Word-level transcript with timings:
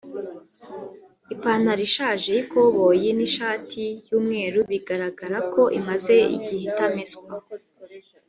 ipantaro 1.33 1.81
ishaje 1.87 2.29
y’ikoboyi 2.37 3.09
n’ishati 3.17 3.83
y’umweru 4.09 4.59
bigaragara 4.71 5.37
ko 5.53 5.61
imaze 5.79 6.15
igihe 6.35 6.63
itameswa 6.71 7.25